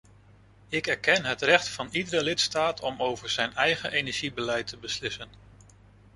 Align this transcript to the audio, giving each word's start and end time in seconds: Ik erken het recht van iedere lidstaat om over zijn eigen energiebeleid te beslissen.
Ik 0.67 0.87
erken 0.87 1.25
het 1.25 1.41
recht 1.41 1.67
van 1.67 1.87
iedere 1.91 2.23
lidstaat 2.23 2.81
om 2.81 3.01
over 3.01 3.29
zijn 3.29 3.53
eigen 3.55 3.91
energiebeleid 3.91 4.67
te 4.67 4.77
beslissen. 4.77 5.29